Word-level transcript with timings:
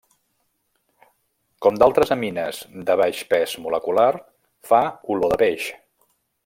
Com 1.65 1.77
d'altres 1.83 2.13
amines 2.17 2.63
de 2.89 2.97
baix 3.03 3.21
pes 3.35 3.55
molecular, 3.67 4.11
fa 4.71 4.85
olor 5.17 5.37
de 5.37 5.43
peix. 5.45 5.73